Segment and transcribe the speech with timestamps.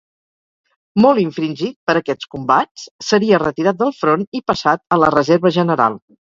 [1.03, 6.01] Molt infringit per aquests combats, seria retirat del front i passat a la reserva general.